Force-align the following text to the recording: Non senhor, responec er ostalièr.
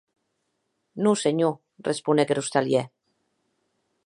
Non 1.03 1.15
senhor, 1.23 1.53
responec 1.89 2.27
er 2.33 2.39
ostalièr. 2.43 2.85